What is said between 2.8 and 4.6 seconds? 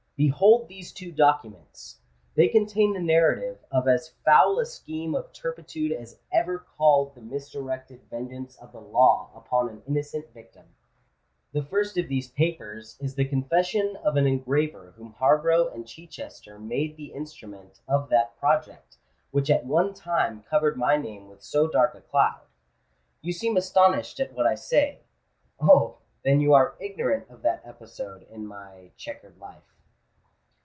the narrative of as foul